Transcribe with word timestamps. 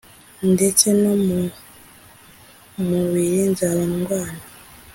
ndetse 0.53 0.85
no 1.01 1.13
mu 1.25 1.41
mubiri 2.89 3.39
nzaba 3.51 3.83
ndwana. 3.93 4.43